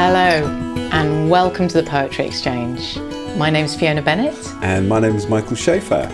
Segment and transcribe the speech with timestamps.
[0.00, 0.46] Hello,
[0.92, 2.96] and welcome to the Poetry Exchange.
[3.36, 4.38] My name's Fiona Bennett.
[4.62, 6.08] And my name is Michael Schaefer.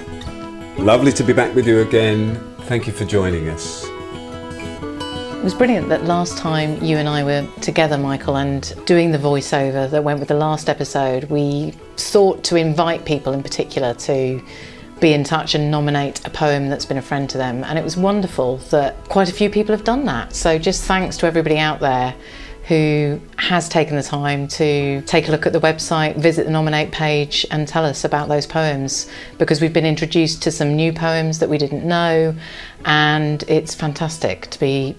[0.79, 2.34] Lovely to be back with you again.
[2.61, 3.84] Thank you for joining us.
[3.84, 9.18] It was brilliant that last time you and I were together, Michael, and doing the
[9.18, 14.43] voiceover that went with the last episode, we sought to invite people in particular to
[14.98, 17.62] be in touch and nominate a poem that's been a friend to them.
[17.64, 20.35] And it was wonderful that quite a few people have done that.
[20.35, 22.14] So just thanks to everybody out there
[22.67, 26.91] who has taken the time to take a look at the website, visit the nominate
[26.93, 31.39] page, and tell us about those poems because we've been introduced to some new poems
[31.41, 32.34] that we didn't know,
[32.86, 34.97] and it's fantastic to be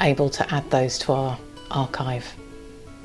[0.00, 1.38] able to add those to our
[1.70, 2.34] archive.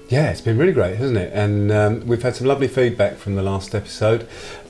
[0.09, 1.33] Yeah, it's been really great, hasn't it?
[1.33, 4.27] And um, we've had some lovely feedback from the last episode.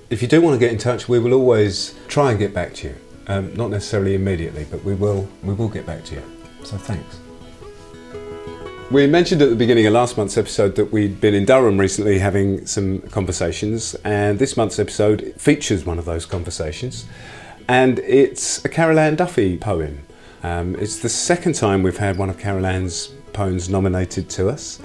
[0.10, 2.76] If you do want to get in touch, we will always try and get back
[2.76, 2.96] to you.
[3.28, 5.28] Um, not necessarily immediately, but we will.
[5.44, 6.24] We will get back to you.
[6.64, 7.23] So thanks.
[8.94, 12.20] We mentioned at the beginning of last month's episode that we'd been in Durham recently
[12.20, 17.06] having some conversations, and this month's episode features one of those conversations.
[17.68, 20.04] And it's a Carol Ann Duffy poem.
[20.44, 24.80] Um, it's the second time we've had one of Carol Ann's poems nominated to us.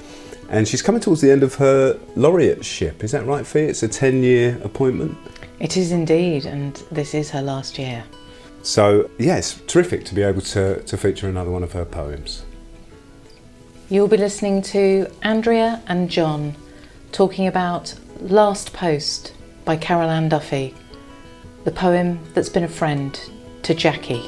[0.48, 3.04] And she's coming towards the end of her laureateship.
[3.04, 3.60] Is that right, Fee?
[3.60, 5.18] It's a 10 year appointment?
[5.60, 8.02] It is indeed, and this is her last year.
[8.62, 12.44] So, yes, terrific to be able to, to feature another one of her poems.
[13.90, 16.56] You'll be listening to Andrea and John
[17.10, 19.32] talking about Last Post
[19.64, 20.74] by Carol Ann Duffy,
[21.64, 23.18] the poem that's been a friend
[23.62, 24.22] to Jackie.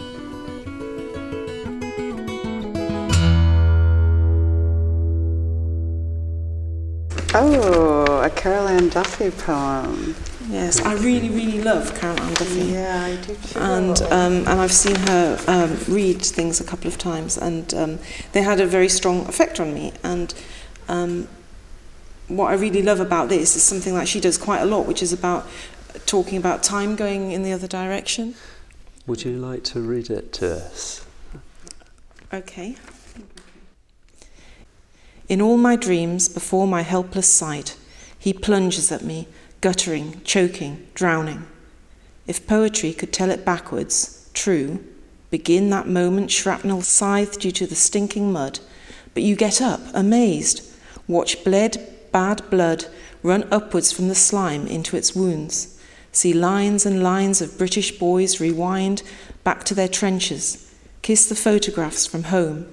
[7.35, 10.15] Oh, a Carol Ann Duffy poem.
[10.51, 12.61] Yes, I really, really love Carol Ann Duffy.
[12.61, 13.59] Yeah, I do too.
[13.59, 17.99] And um, and I've seen her um, read things a couple of times, and um,
[18.33, 19.93] they had a very strong effect on me.
[20.03, 20.35] And
[20.89, 21.29] um,
[22.27, 25.03] what I really love about this is something that she does quite a lot, which
[25.03, 25.47] is about
[26.07, 28.35] talking about time going in the other direction.
[29.07, 31.07] Would you like to read it to us?
[32.33, 32.77] Okay.
[35.29, 37.77] In all my dreams, before my helpless sight,
[38.19, 39.29] he plunges at me,
[39.61, 41.47] guttering, choking, drowning.
[42.27, 44.85] If poetry could tell it backwards, true,
[45.31, 48.61] begin that moment shrapnel scythed you to the stinking mud,
[49.15, 50.63] but you get up, amazed,
[51.07, 51.77] watch bled,
[52.13, 52.87] bad blood
[53.23, 55.79] run upwards from the slime into its wounds,
[56.13, 59.03] see lines and lines of British boys rewind
[59.45, 60.73] back to their trenches,
[61.03, 62.67] kiss the photographs from home,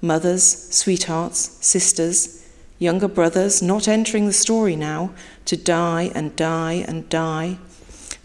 [0.00, 2.43] mothers, sweethearts, sisters,
[2.84, 5.10] younger brothers not entering the story now,
[5.46, 7.58] to die and die and die.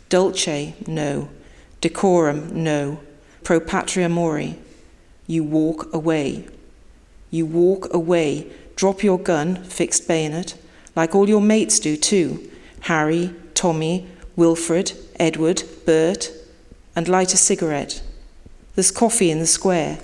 [0.09, 1.29] Dulce, no.
[1.81, 2.99] Decorum, no.
[3.43, 4.59] Pro patria mori.
[5.27, 6.47] You walk away.
[7.31, 8.51] You walk away.
[8.75, 10.57] Drop your gun, fixed bayonet,
[10.95, 12.49] like all your mates do too
[12.81, 16.31] Harry, Tommy, Wilfred, Edward, Bert,
[16.95, 18.01] and light a cigarette.
[18.75, 19.99] There's coffee in the square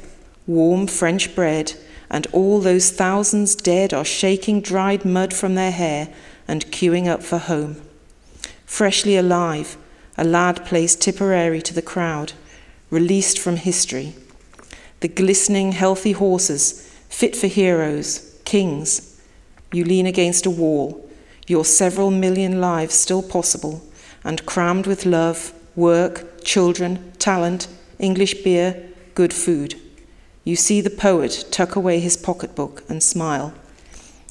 [0.48, 1.74] warm French bread,
[2.10, 6.10] and all those thousands dead are shaking dried mud from their hair
[6.48, 7.82] and queuing up for home.
[8.66, 9.78] Freshly alive,
[10.18, 12.34] a lad plays Tipperary to the crowd,
[12.90, 14.14] released from history.
[15.00, 19.22] The glistening, healthy horses, fit for heroes, kings.
[19.72, 21.10] You lean against a wall,
[21.48, 23.84] your several million lives still possible,
[24.24, 27.68] and crammed with love, work, children, talent,
[28.00, 28.84] English beer,
[29.14, 29.76] good food.
[30.46, 33.54] You see the poet tuck away his pocketbook and smile.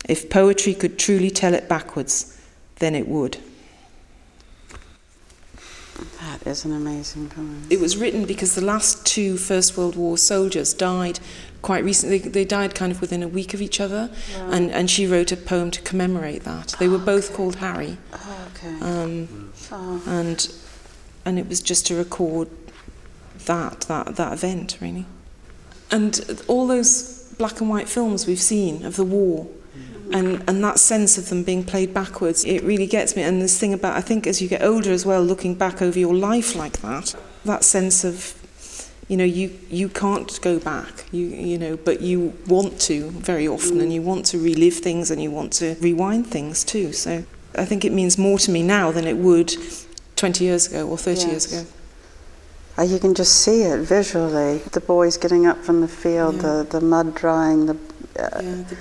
[0.08, 2.40] If poetry could truly tell it backwards,
[2.76, 3.38] then it would.
[6.20, 7.66] That is an amazing poem.
[7.68, 11.18] It was written because the last two First World War soldiers died
[11.62, 12.18] quite recently.
[12.18, 15.36] They died kind of within a week of each other, and, and she wrote a
[15.36, 16.76] poem to commemorate that.
[16.78, 17.98] They were both called Harry.
[18.12, 18.80] Oh, okay.
[18.80, 20.02] Um, oh.
[20.06, 20.52] and
[21.24, 22.48] and it was just to record
[23.46, 25.06] that that that event really
[25.94, 29.46] and all those black and white films we've seen of the war
[30.12, 33.22] and and that sense of them being played backwards it really gets me.
[33.22, 35.98] And this thing about I think as you get older as well looking back over
[35.98, 37.14] your life like that
[37.44, 38.34] that sense of
[39.08, 41.04] you know you you can't go back.
[41.12, 45.10] You you know but you want to very often and you want to relive things
[45.10, 46.92] and you want to rewind things too.
[46.92, 47.24] So
[47.56, 49.54] I think it means more to me now than it would
[50.16, 51.68] 20 years ago or 30 years ago
[52.78, 54.58] Uh, you can just see it visually.
[54.72, 56.42] The boys getting up from the field, Yeah.
[56.42, 57.76] the, the mud drying, the uh,
[58.18, 58.76] yeah, the,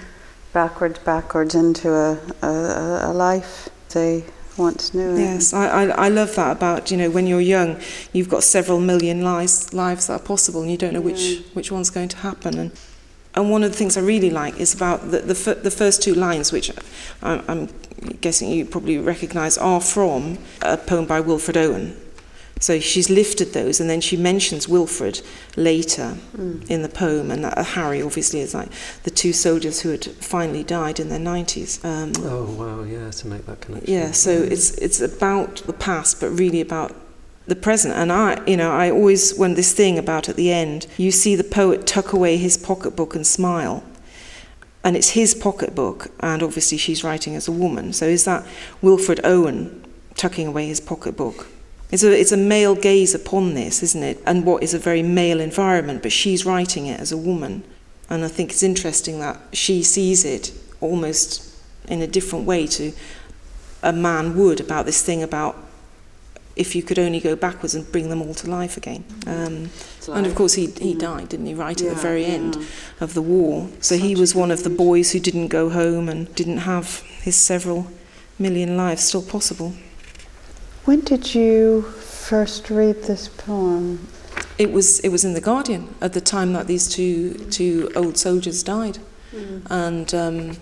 [0.51, 4.23] backwards, backwards into a, a, a- life they
[4.57, 5.17] once knew.
[5.17, 7.79] Yes, I, I, I love that about, you know, when you're young,
[8.13, 11.71] you've got several million lives, lives that are possible and you don't know which, which
[11.71, 12.57] one's going to happen.
[12.59, 12.71] And
[13.35, 16.13] And one of the things I really like is about the, the, the first two
[16.13, 16.71] lines, which
[17.23, 17.69] I'm, I'm
[18.21, 21.95] guessing you probably recognise, are from a poem by Wilfred Owen.
[22.63, 25.21] So she's lifted those, and then she mentions Wilfred
[25.57, 26.65] later mm.
[26.69, 28.69] in the poem, and uh, Harry obviously is like
[29.03, 31.83] the two soldiers who had finally died in their 90s.
[31.83, 33.93] Um, oh wow, yeah, to make that connection.
[33.93, 36.95] Yeah, so it's it's about the past, but really about
[37.47, 37.95] the present.
[37.95, 41.35] And I, you know, I always when this thing about at the end, you see
[41.35, 43.83] the poet tuck away his pocketbook and smile.
[44.85, 47.91] And it's his pocketbook, and obviously she's writing as a woman.
[47.91, 48.45] So is that
[48.81, 49.83] Wilfred Owen
[50.15, 51.47] tucking away his pocketbook?
[51.93, 54.19] It's a, it's a male gaze upon this, isn't it?
[54.25, 57.63] And what is a very male environment, but she's writing it as a woman.
[58.09, 60.51] And I think it's interesting that she sees it
[60.81, 61.55] almost
[61.87, 62.93] in a different way to
[63.83, 65.55] a man would about this thing about
[66.55, 69.03] if you could only go backwards and bring them all to life again.
[69.27, 69.69] Um,
[70.11, 72.29] and of course, he, he died, didn't he, right yeah, at the very yeah.
[72.29, 72.57] end
[73.01, 73.69] of the war.
[73.81, 77.01] So Such he was one of the boys who didn't go home and didn't have
[77.21, 77.91] his several
[78.39, 79.73] million lives still possible.
[80.85, 84.07] When did you first read this poem?
[84.57, 88.17] It was it was in the Guardian at the time that these two two old
[88.17, 88.99] soldiers died,
[89.33, 89.65] mm.
[89.69, 90.57] and um,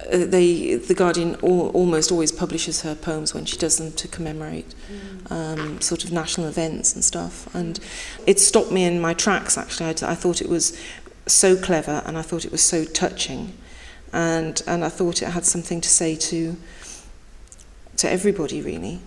[0.00, 4.74] uh, they the Guardian almost always publishes her poems when she does them to commemorate
[4.90, 5.30] mm.
[5.30, 7.54] um, sort of national events and stuff.
[7.54, 7.78] And
[8.26, 9.58] it stopped me in my tracks.
[9.58, 10.74] Actually, I, I thought it was
[11.26, 13.52] so clever, and I thought it was so touching,
[14.10, 16.56] and and I thought it had something to say to
[17.96, 19.00] to everybody, really.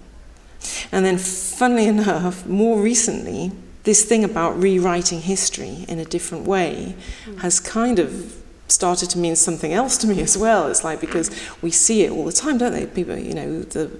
[0.91, 3.51] And then, funnily enough, more recently,
[3.83, 6.95] this thing about rewriting history in a different way
[7.25, 7.39] mm.
[7.39, 8.35] has kind of
[8.67, 10.67] started to mean something else to me as well.
[10.67, 11.29] It's like because
[11.61, 12.87] we see it all the time, don't they?
[12.87, 13.91] People, you know, the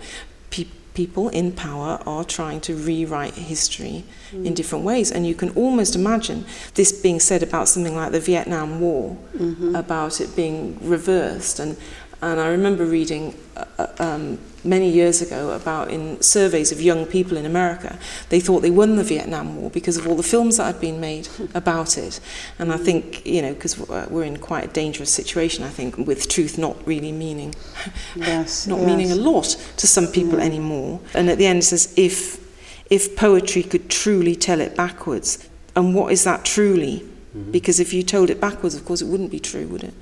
[0.49, 4.45] pe- people in power are trying to rewrite history mm.
[4.45, 8.19] in different ways, and you can almost imagine this being said about something like the
[8.19, 9.75] Vietnam War, mm-hmm.
[9.75, 11.59] about it being reversed.
[11.59, 11.77] And
[12.21, 13.35] and I remember reading.
[13.55, 17.97] Uh, uh um, many years ago about in surveys of young people in America,
[18.29, 20.99] they thought they won the Vietnam War because of all the films that had been
[20.99, 22.19] made about it.
[22.59, 23.77] And I think, you know, because
[24.09, 27.53] we're in quite a dangerous situation, I think, with truth not really meaning,
[28.15, 28.87] yes, not yes.
[28.87, 30.45] meaning a lot to some people yeah.
[30.45, 30.99] anymore.
[31.13, 32.39] And at the end it says, if,
[32.89, 36.99] if poetry could truly tell it backwards, and what is that truly?
[37.35, 37.51] Mm-hmm.
[37.51, 39.93] Because if you told it backwards, of course, it wouldn't be true, would it?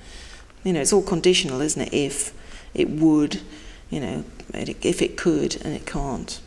[0.63, 1.94] You know, it's all conditional, isn't it?
[1.94, 2.33] If
[2.74, 3.42] it would,
[3.94, 4.24] you know,
[4.54, 6.42] if it could and it can't.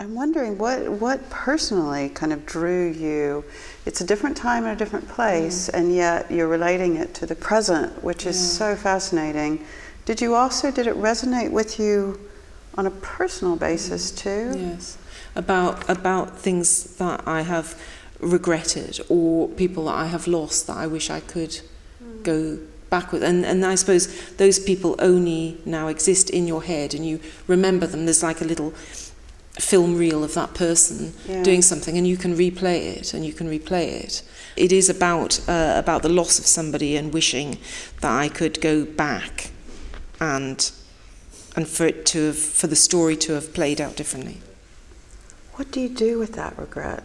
[0.00, 3.44] I'm wondering what what personally kind of drew you.
[3.86, 5.78] It's a different time and a different place, mm.
[5.78, 8.58] and yet you're relating it to the present, which is yeah.
[8.58, 9.64] so fascinating.
[10.04, 12.18] Did you also did it resonate with you
[12.74, 14.18] on a personal basis mm.
[14.18, 14.58] too?
[14.58, 14.98] Yes,
[15.36, 17.76] about about things that I have
[18.20, 21.60] regretted or people that I have lost that I wish I could
[22.02, 22.22] mm.
[22.22, 22.58] go
[22.90, 23.22] back with.
[23.22, 27.86] And, and I suppose those people only now exist in your head and you remember
[27.86, 28.06] them.
[28.06, 28.72] There's like a little
[29.58, 31.42] film reel of that person yeah.
[31.42, 34.22] doing something and you can replay it and you can replay it.
[34.56, 37.58] It is about, uh, about the loss of somebody and wishing
[38.00, 39.50] that I could go back
[40.20, 40.70] and,
[41.56, 44.38] and for, it to have, for the story to have played out differently.
[45.54, 47.02] What do you do with that regret?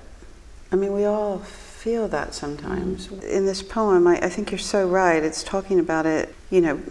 [0.74, 3.08] I mean, we all feel that sometimes.
[3.08, 3.24] Mm.
[3.30, 5.22] In this poem, I, I think you're so right.
[5.24, 6.82] It's talking about it, you know,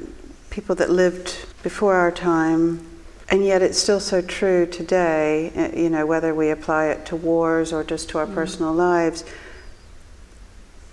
[0.51, 1.35] people that lived
[1.65, 2.87] before our time,
[3.29, 7.17] and yet it's still so true today, eh, you know, whether we apply it to
[7.17, 8.35] wars or just to our mm.
[8.35, 9.25] personal lives.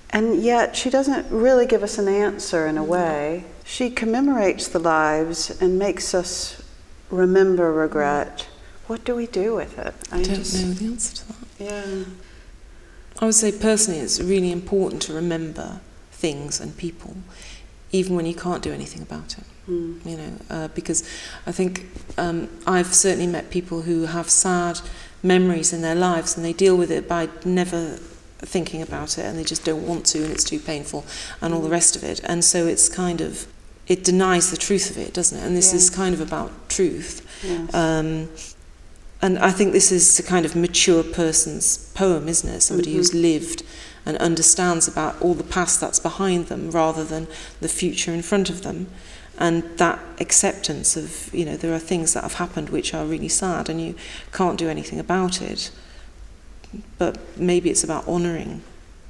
[0.09, 2.89] And yet, she doesn't really give us an answer in a mm-hmm.
[2.89, 3.43] way.
[3.63, 6.63] She commemorates the lives and makes us
[7.11, 8.47] remember regret.
[8.87, 9.93] What do we do with it?
[10.11, 11.35] I, don't just, know the answer to that.
[11.59, 12.03] Yeah.
[13.19, 17.17] I would say personally, it's really important to remember things and people,
[17.91, 19.43] even when you can't do anything about it.
[19.69, 20.05] Mm.
[20.05, 21.07] You know, uh, because
[21.45, 24.79] I think um, I've certainly met people who have sad
[25.21, 27.97] memories in their lives and they deal with it by never
[28.39, 31.05] thinking about it and they just don't want to and it's too painful
[31.41, 32.21] and all the rest of it.
[32.23, 33.47] And so it's kind of
[33.87, 35.45] it denies the truth of it, doesn't it?
[35.45, 35.77] And this yeah.
[35.77, 37.25] is kind of about truth.
[37.43, 37.73] Yes.
[37.73, 38.29] Um,
[39.21, 42.61] and I think this is a kind of mature person's poem, isn't it?
[42.61, 42.97] Somebody mm-hmm.
[42.97, 43.63] who's lived
[44.05, 47.27] and understands about all the past that's behind them rather than
[47.59, 48.87] the future in front of them.
[49.37, 53.29] And that acceptance of, you know, there are things that have happened which are really
[53.29, 53.95] sad and you
[54.31, 55.71] can't do anything about it.
[56.97, 58.61] But maybe it's about honouring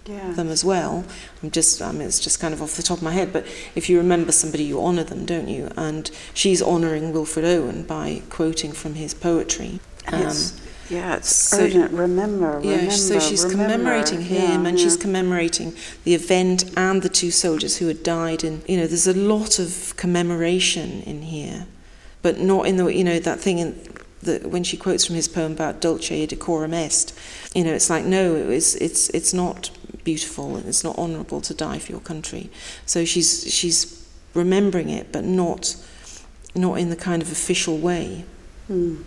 [0.05, 0.33] Yeah.
[0.33, 1.03] them as well.
[1.43, 3.45] I'm just, I mean, it's just kind of off the top of my head, but
[3.75, 5.71] if you remember somebody, you honour them, don't you?
[5.77, 9.79] And she's honouring Wilfred Owen by quoting from his poetry.
[10.11, 10.53] And Um, it's,
[10.89, 11.91] yeah, it's so- urgent.
[11.91, 12.91] Remember, yeah, remember.
[12.91, 13.63] so she's remember.
[13.63, 15.73] commemorating him Yeah, and she's commemorating
[16.03, 18.43] the event and the two soldiers who had died.
[18.43, 21.65] And, you know, there's a lot of commemoration in here,
[22.21, 23.79] but not in the, you know, that thing in
[24.21, 27.13] the, when she quotes from his poem about dulce et decorum est,
[27.55, 29.69] you know, it's like, no, it was, it's, it's not
[30.03, 32.49] beautiful and it's not honourable to die for your country.
[32.85, 35.75] So she's, she's remembering it, but not,
[36.55, 38.25] not in the kind of official way
[38.67, 38.97] Hmm.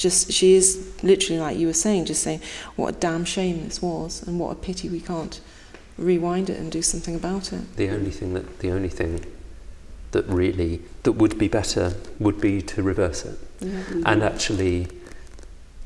[0.00, 0.66] Just she is
[1.02, 2.40] literally like you were saying just saying
[2.76, 5.40] what a damn shame this was and what a pity we can't
[5.98, 9.12] rewind it and do something about it The only thing that the only thing
[10.12, 13.38] that really that would be better would be to reverse it.
[13.60, 13.82] yeah.
[14.10, 14.88] And actually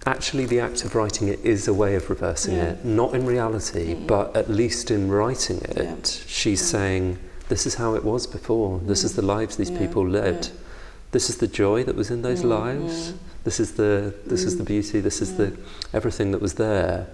[0.06, 2.70] actually the act of writing it is a way of reversing Yeah.
[2.72, 2.84] it.
[2.84, 4.06] Not in reality, Mm.
[4.06, 5.94] but at least in writing it, Yeah.
[6.26, 6.66] she's Yeah.
[6.78, 7.18] saying
[7.48, 8.80] this is how it was before.
[8.86, 10.44] This is the lives these Yeah, people lived.
[10.46, 10.60] yeah.
[11.12, 12.94] This is the joy that was in those Mm, lives.
[13.08, 13.14] mm.
[13.44, 14.58] This is the this is Mm.
[14.58, 15.00] the beauty.
[15.00, 15.36] This is Yeah.
[15.36, 15.52] the
[15.92, 17.06] everything that was there.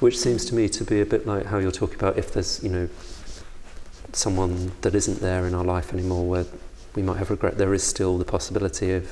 [0.00, 2.60] Which seems to me to be a bit like how you're talking about if there's
[2.62, 2.88] you know
[4.12, 6.46] someone that isn't there in our life anymore where
[6.94, 7.58] we might have regret.
[7.58, 9.04] There is still the possibility of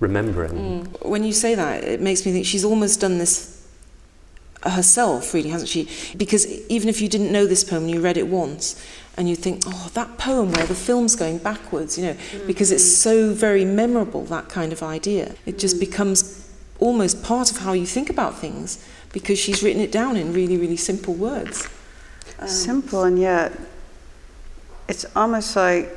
[0.00, 0.52] remembering.
[0.52, 1.06] Mm.
[1.08, 3.52] When you say that, it makes me think she's almost done this
[4.62, 5.88] herself, really, hasn't she?
[6.16, 8.76] Because even if you didn't know this poem, and you read it once,
[9.16, 12.46] and you think, oh, that poem where the film's going backwards, you know, mm-hmm.
[12.46, 15.34] because it's so very memorable, that kind of idea.
[15.46, 15.90] It just mm-hmm.
[15.90, 20.32] becomes almost part of how you think about things because she's written it down in
[20.34, 21.68] really, really simple words.
[22.38, 23.52] Um, Simple and yet
[24.88, 25.88] it's almost like,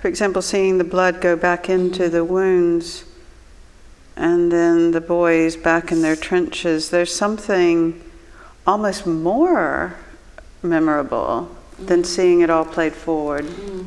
[0.00, 2.10] for example, seeing the blood go back into mm.
[2.10, 3.04] the wounds
[4.16, 6.90] and then the boys back in their trenches.
[6.90, 8.02] There's something
[8.66, 9.94] almost more
[10.60, 13.46] memorable than seeing it all played forward.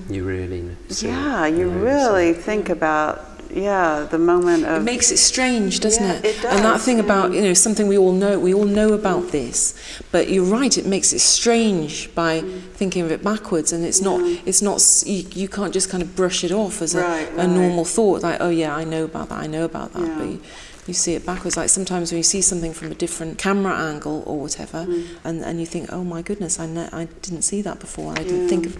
[0.09, 0.75] You really know.
[0.89, 4.83] see it, Yeah, you know, really so- think about, yeah, the moment of It of.
[4.83, 6.25] makes it strange, doesn't Yeah, it?
[6.25, 9.31] it And that thing about, you know, something we all know, we all know about
[9.31, 9.73] this,
[10.11, 12.41] but you're right, it makes it strange by
[12.75, 16.15] thinking of it backwards and it's not, it's not, you, you can't just kind of
[16.15, 17.01] brush it off as a, a
[17.35, 17.49] right.
[17.49, 20.15] normal thought, like, oh yeah, I know about that, I know about that, Yeah.
[20.17, 20.41] but you,
[20.87, 21.57] you see it backwards.
[21.57, 25.05] Like sometimes when you see something from a different camera angle or whatever, Mm.
[25.23, 28.23] and, and you think, oh my goodness, I, ne- I didn't see that before, I
[28.23, 28.77] didn't think of,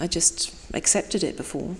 [0.00, 1.76] I just accepted it before.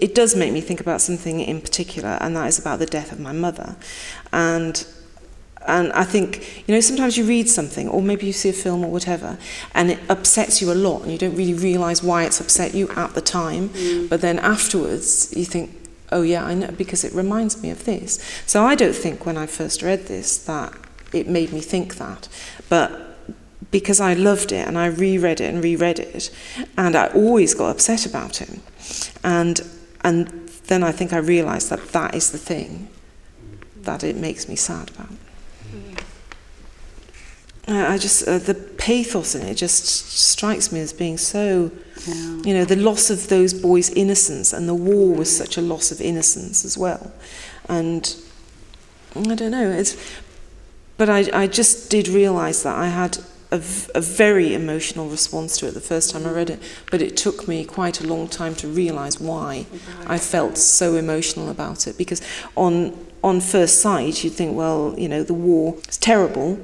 [0.00, 3.12] it does make me think about something in particular, and that is about the death
[3.12, 3.76] of my mother.
[4.32, 4.86] And
[5.66, 8.84] and I think, you know, sometimes you read something, or maybe you see a film
[8.84, 9.38] or whatever,
[9.74, 12.88] and it upsets you a lot, and you don't really realise why it's upset you
[12.90, 13.70] at the time.
[13.70, 14.08] Mm.
[14.08, 15.70] But then afterwards, you think,
[16.12, 18.18] oh yeah, I know, because it reminds me of this.
[18.46, 20.72] So I don't think when I first read this that
[21.12, 22.28] it made me think that.
[22.68, 23.02] But
[23.70, 26.30] because I loved it and I reread it and reread it,
[26.76, 28.60] and I always got upset about it.
[29.24, 29.60] And
[30.04, 30.28] and
[30.68, 32.88] then I think I realised that that is the thing
[33.82, 35.08] that it makes me sad about.
[37.68, 41.70] I I just uh, the pathos in it just strikes me as being so,
[42.06, 42.14] Yeah.
[42.44, 45.90] you know, the loss of those boys' innocence, and the war was such a loss
[45.90, 47.12] of innocence as well,
[47.68, 48.14] and
[49.14, 49.70] I don't know.
[49.70, 49.96] It's,
[50.96, 53.18] but I I just did realise that I had
[53.50, 53.56] a,
[53.94, 57.46] a, very emotional response to it the first time I read it, but it took
[57.46, 59.66] me quite a long time to realise why
[60.06, 61.96] I felt so emotional about it.
[61.96, 62.20] Because
[62.56, 62.92] on
[63.22, 66.58] on first sight, you'd think, well, you know, the war is terrible,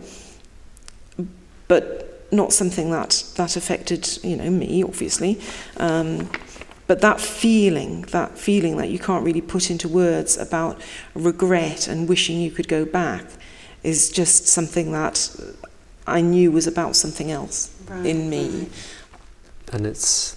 [1.72, 5.40] but not something that that affected, you know, me obviously.
[5.78, 6.30] Um,
[6.86, 10.78] but that feeling, that feeling that you can't really put into words about
[11.14, 13.24] regret and wishing you could go back,
[13.82, 15.16] is just something that
[16.06, 18.68] I knew was about something else Right, in me.
[19.72, 20.36] And it's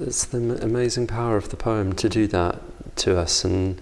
[0.00, 2.54] it's the amazing power of the poem to do that
[3.04, 3.44] to us.
[3.44, 3.80] And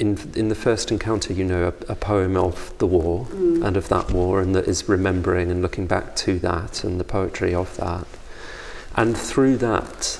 [0.00, 3.64] in in the first encounter, you know, a, a poem of the war Mm.
[3.66, 7.04] and of that war, and that is remembering and looking back to that and the
[7.04, 8.06] poetry of that.
[8.96, 10.18] And through that,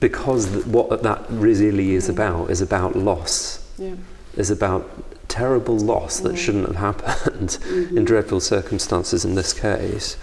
[0.00, 3.94] because th- what that really is about is about loss, Yeah.
[4.36, 4.84] is about
[5.28, 6.38] terrible loss that Mm.
[6.38, 7.96] shouldn't have happened Mhm.
[7.98, 10.16] in dreadful circumstances in this case,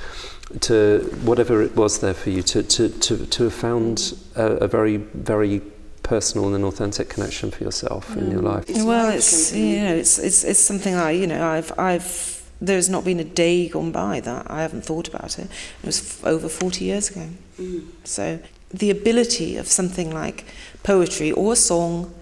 [0.62, 4.68] to whatever it was there for you, to, to, to, to have found a, a
[4.68, 5.62] very, very
[6.03, 8.53] personal and an authentic connection for yourself in your Mm.
[8.53, 8.69] life.
[8.69, 12.89] It's well, it's you know, it's it's it's something I you know I've I've there's
[12.89, 15.48] not been a day gone by that I haven't thought about it.
[15.81, 17.27] It was f- over 40 years ago.
[17.60, 17.88] Mm.
[18.03, 18.39] So
[18.74, 20.45] the ability of something like
[20.83, 22.13] poetry or a song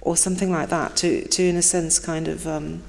[0.00, 2.82] or something like that to, to in a sense, kind of um,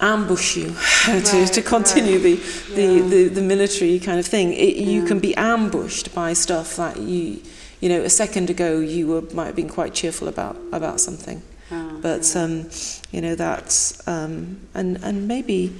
[0.00, 0.66] ambush you
[1.04, 2.34] to, Right, to continue the,
[2.74, 3.02] the, Yeah.
[3.08, 4.52] the, the military kind of thing.
[4.52, 7.42] It, You can be ambushed by stuff that you,
[7.80, 11.42] you know, a second ago you were, might have been quite cheerful about, about something.
[11.70, 12.42] Oh, But, yeah.
[12.42, 12.70] um,
[13.12, 15.74] you know, that's, um, and, and maybe,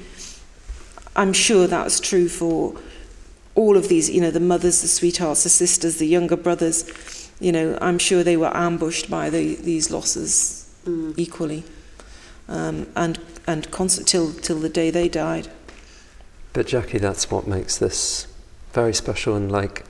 [1.16, 2.74] I'm sure that's true for
[3.54, 7.52] all of these, you know, the mothers, the sweethearts, the sisters, the younger brothers, you
[7.52, 11.12] know, I'm sure they were ambushed by the, these losses Mm.
[11.18, 11.64] equally.
[12.48, 15.48] Um, and and constant till till the day they died.
[16.52, 18.26] But Jackie, that's what makes this
[18.72, 19.84] very special and like,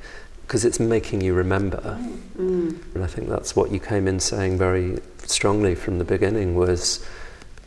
[0.48, 1.98] because it's making you remember.
[2.38, 2.82] Mm.
[2.94, 7.06] And I think that's what you came in saying very strongly from the beginning was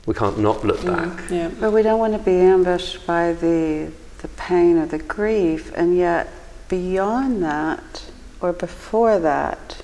[0.07, 1.29] we can't not look back.
[1.29, 1.51] Yeah.
[1.59, 3.91] But we don't want to be ambushed by the
[4.23, 6.27] the pain or the grief, and yet
[6.69, 8.03] beyond that
[8.39, 9.83] or before that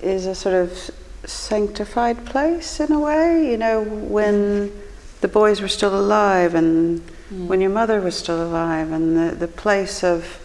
[0.00, 0.90] is a sort of
[1.26, 3.50] sanctified place in a way.
[3.50, 4.72] You know, when
[5.20, 7.48] the boys were still alive, and Mm.
[7.48, 10.38] when your mother was still alive, and the the place of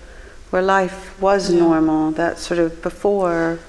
[0.51, 1.60] where life was Yeah.
[1.60, 2.12] normal.
[2.12, 3.60] That sort of before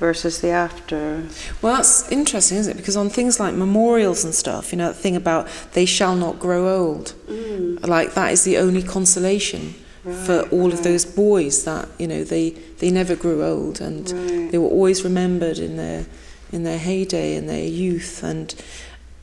[0.00, 1.22] versus the after.
[1.60, 2.76] Well, that's interesting, isn't it?
[2.76, 6.40] Because on things like memorials and stuff, you know, that thing about they shall not
[6.40, 7.86] grow old, mm.
[7.86, 12.24] like that is the only consolation for Right, all of those boys that you know
[12.24, 12.50] they
[12.80, 14.50] they never grew old and Right.
[14.50, 16.06] they were always remembered in their
[16.50, 18.52] in their heyday and their youth and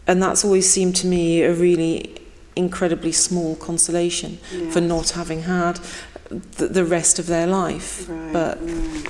[0.08, 2.16] and that's always seemed to me a really
[2.56, 4.38] incredibly small consolation
[4.72, 5.80] for not having had
[6.58, 9.08] the, the rest of their life Right, but right.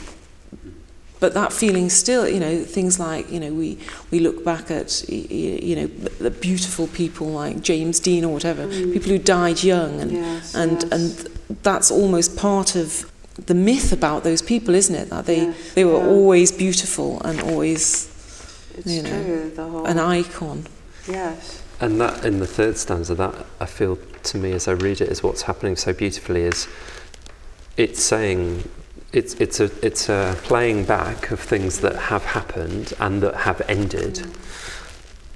[1.20, 3.78] but that feeling still you know things like you know we
[4.12, 5.88] we look back at you know
[6.20, 8.94] the beautiful people like James Dean or whatever Mm.
[8.94, 10.92] people who died young and Yes, and yes.
[10.92, 13.12] and that's almost part of
[13.48, 16.08] the myth about those people isn't it that they Yes, they were yeah.
[16.08, 18.08] always beautiful and always
[18.78, 20.66] It's you know, true, an icon
[21.08, 21.59] yes.
[21.82, 25.10] And that in the third stanza, that I feel to me as I read it
[25.10, 26.68] is what's happening so beautifully is
[27.78, 28.70] it's saying
[29.14, 33.62] it's it's a it's a playing back of things that have happened and that have
[33.70, 34.26] ended.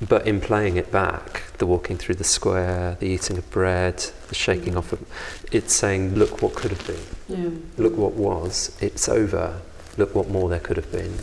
[0.08, 4.36] But in playing it back, the walking through the square, the eating of bread, the
[4.36, 5.00] shaking off of
[5.52, 7.06] it's saying, look what could have been.
[7.30, 8.76] yeah Look what was.
[8.82, 9.62] It's over.
[9.98, 11.14] Look what more there could have been.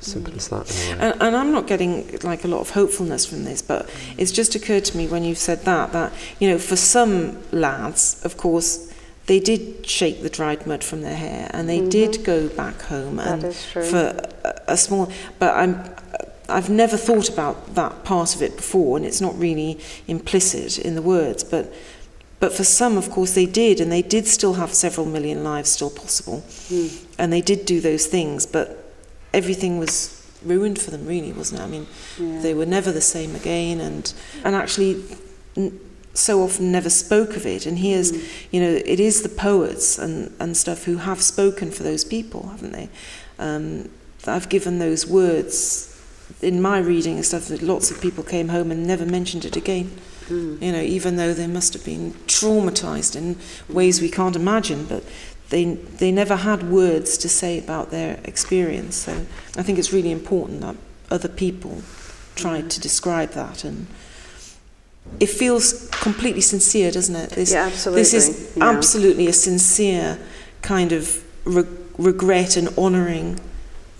[0.00, 1.10] Simple as that in a way.
[1.12, 4.54] And, and I'm not getting like a lot of hopefulness from this, but it's just
[4.54, 8.92] occurred to me when you've said that that you know for some lads, of course,
[9.26, 13.16] they did shake the dried mud from their hair and they did go back home
[13.16, 13.82] That and is true.
[13.84, 15.10] for a, a small.
[15.38, 15.94] But I'm.
[16.50, 20.94] I've never thought about that part of it before, and it's not really implicit in
[20.94, 21.44] the words.
[21.44, 21.70] But,
[22.40, 25.68] but for some, of course, they did, and they did still have several million lives
[25.70, 26.86] still possible, Hmm.
[27.18, 28.46] and they did do those things.
[28.46, 28.77] But
[29.32, 30.14] everything was
[30.44, 31.64] ruined for them, really, wasn't it?
[31.64, 31.86] I mean,
[32.18, 32.40] Yeah.
[32.42, 34.12] they were never the same again, and
[34.44, 35.02] and actually.
[35.56, 35.80] N-
[36.14, 38.20] so often never spoke of it and here's Hmm.
[38.50, 42.48] you know it is the poets and and stuff who have spoken for those people
[42.48, 42.88] haven't they
[43.38, 43.88] um
[44.24, 45.86] have given those words
[46.42, 49.54] in my reading and stuff that lots of people came home and never mentioned it
[49.56, 49.90] again
[50.28, 50.60] Mm.
[50.60, 53.36] you know even though they must have been traumatized in
[53.68, 55.04] ways we can't imagine but
[55.50, 55.64] they
[55.98, 59.12] they never had words to say about their experience so
[59.56, 60.76] i think it's really important that
[61.10, 61.82] other people
[62.34, 63.86] tried to describe that and
[65.20, 68.02] it feels completely sincere doesn't it this Yeah, absolutely.
[68.02, 68.68] this is yeah.
[68.68, 70.18] absolutely a sincere
[70.62, 71.64] kind of re-
[71.96, 73.40] regret and honouring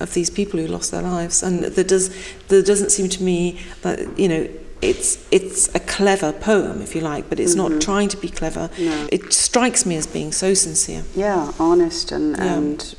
[0.01, 1.43] of these people who lost their lives.
[1.43, 2.11] And there does
[2.49, 4.49] there doesn't seem to me that you know
[4.81, 7.81] it's it's a clever poem, if you like, but it's not mm-hmm.
[7.81, 8.71] trying to be clever.
[8.79, 9.09] No.
[9.11, 11.05] It strikes me as being so sincere.
[11.15, 12.55] Yeah, honest and Yeah.
[12.55, 12.95] and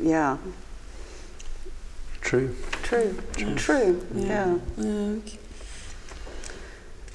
[0.00, 0.36] yeah,
[2.20, 2.54] True.
[2.82, 3.54] true, Yeah.
[3.56, 4.06] true.
[4.14, 5.40] Yeah, Yeah, keep-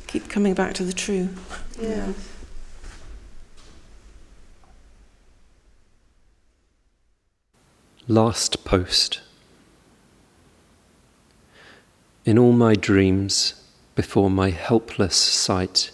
[0.08, 1.30] keep coming back to the true.
[1.82, 2.14] yeah.
[8.08, 9.22] Last post.
[12.26, 13.54] In all my dreams,
[14.00, 15.92] before my helpless sight,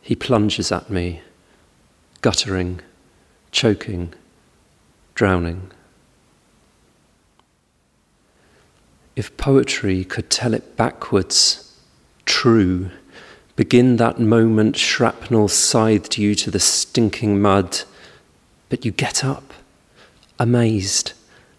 [0.00, 1.20] he plunges at me,
[2.22, 2.80] guttering,
[3.52, 4.12] choking,
[5.14, 5.70] drowning.
[9.14, 11.78] If poetry could tell it backwards,
[12.24, 12.90] true,
[13.54, 17.82] begin that moment shrapnel scythed you to the stinking mud,
[18.68, 19.54] but you get up,
[20.40, 21.12] amazed,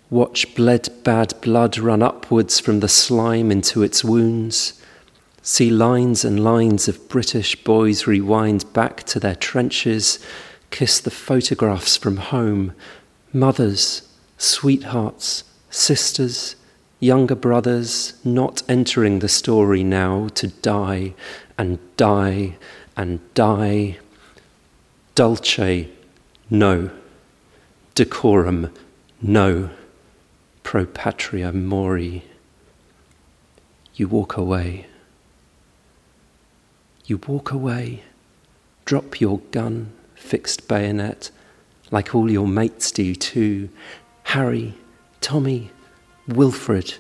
[0.09, 4.80] watch bled bad blood run upwards from the slime into its wounds,
[5.43, 10.19] See lines and lines of British boys rewind back to their trenches,
[10.69, 12.73] kiss the photographs from home,
[13.33, 16.55] mothers, sweethearts, sisters,
[16.99, 21.15] younger brothers not entering the story now to die
[21.57, 22.55] and die
[22.95, 23.97] and die.
[25.15, 25.87] Dulce,
[26.51, 26.91] no.
[27.95, 28.71] Decorum,
[29.21, 29.71] no.
[30.61, 32.25] Pro patria mori.
[33.95, 34.85] You walk away.
[37.11, 38.03] You walk away,
[38.85, 41.29] drop your gun, fixed bayonet,
[41.91, 43.67] like all your mates do too.
[44.23, 44.75] Harry,
[45.19, 45.71] Tommy,
[46.29, 46.95] Wilfred,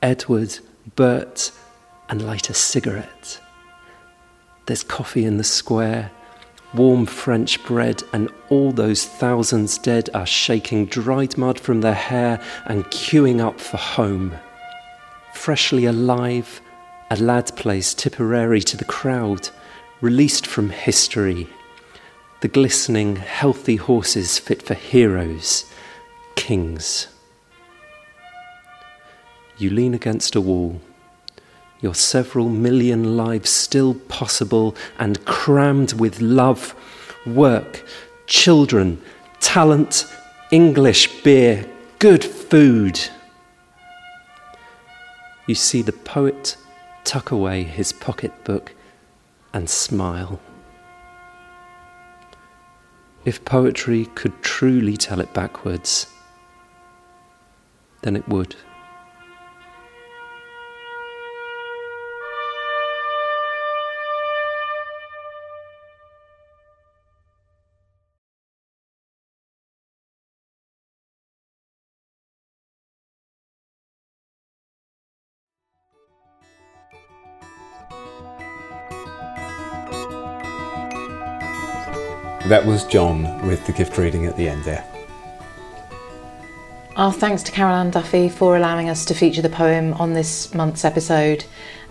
[0.00, 0.60] Edward,
[0.96, 1.52] Bert,
[2.08, 3.38] and light a cigarette.
[4.64, 6.10] There's coffee in the square,
[6.72, 12.42] warm French bread, and all those thousands dead are shaking dried mud from their hair
[12.64, 14.32] and queuing up for home.
[15.34, 16.62] Freshly alive,
[17.10, 19.50] a lad plays Tipperary to the crowd,
[20.00, 21.48] released from history.
[22.40, 25.64] The glistening, healthy horses fit for heroes,
[26.36, 27.08] kings.
[29.58, 30.80] You lean against a wall,
[31.80, 36.76] your several million lives still possible and crammed with love,
[37.26, 37.84] work,
[38.26, 39.02] children,
[39.40, 40.06] talent,
[40.52, 41.66] English beer,
[41.98, 43.00] good food.
[45.48, 46.56] You see the poet
[47.04, 48.74] tuck away his pocketbook
[49.52, 50.40] and smile.
[53.24, 56.06] If poetry could truly tell it backwards,
[58.02, 58.56] then it would.
[82.50, 84.84] That was John with the gift reading at the end there.
[86.96, 90.52] Our thanks to Carol Ann Duffy for allowing us to feature the poem on this
[90.52, 91.44] month's episode,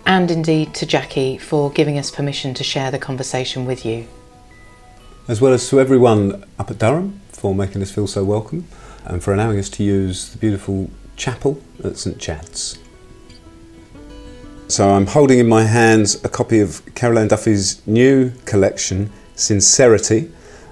[0.04, 4.06] and indeed to Jackie for giving us permission to share the conversation with you.
[5.28, 8.68] As well as to everyone up at Durham for making us feel so welcome
[9.06, 12.78] and for allowing us to use the beautiful chapel at St Chad's.
[14.68, 20.30] So I'm holding in my hands a copy of Carol Ann Duffy's new collection, Sincerity,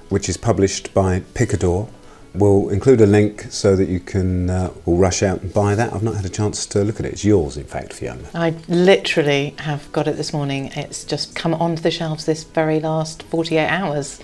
[0.08, 1.88] which is published by Picador.
[2.34, 5.92] We'll include a link so that you can uh, all rush out and buy that.
[5.92, 7.12] I've not had a chance to look at it.
[7.12, 8.28] It's yours, in fact, Fiona.
[8.34, 10.66] I literally have got it this morning.
[10.76, 14.20] It's just come onto the shelves this very last 48 hours.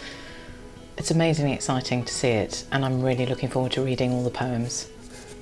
[0.96, 4.30] It's amazingly exciting to see it, and I'm really looking forward to reading all the
[4.30, 4.88] poems.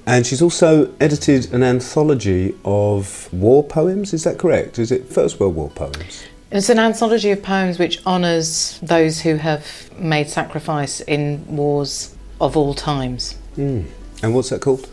[0.06, 4.78] And she's also edited an anthology of war poems, is that correct?
[4.78, 6.24] Is it First World War poems?
[6.52, 12.58] It's an anthology of poems which honours those who have made sacrifice in wars of
[12.58, 13.38] all times.
[13.56, 13.86] Mm.
[14.22, 14.86] And what's that called?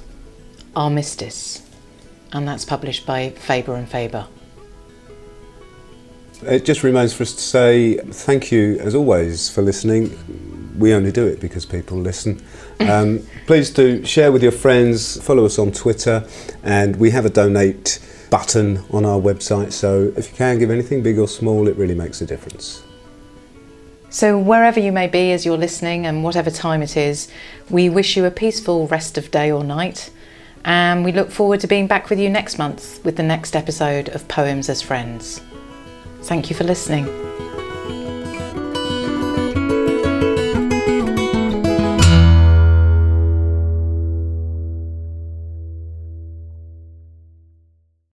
[0.73, 1.61] Armistice.
[2.31, 4.25] And that's published by Faber and Faber.
[6.43, 10.17] It just remains for us to say thank you, as always, for listening.
[10.79, 12.41] We only do it because people listen.
[12.79, 16.25] Um, please do share with your friends, follow us on Twitter,
[16.63, 19.73] and we have a donate button on our website.
[19.73, 22.83] So if you can give anything, big or small, it really makes a difference.
[24.11, 27.27] So, wherever you may be as you're listening and whatever time it is,
[27.69, 30.09] we wish you a peaceful rest of day or night.
[30.65, 34.09] And we look forward to being back with you next month with the next episode
[34.09, 35.41] of Poems as Friends.
[36.23, 37.28] Thank you for listening.